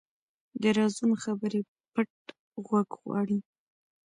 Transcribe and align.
د 0.61 0.63
رازونو 0.77 1.15
خبرې 1.23 1.59
پټه 1.93 2.33
غوږ 2.65 2.89
غواړي 3.03 3.39